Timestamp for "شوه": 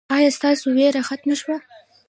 1.41-1.57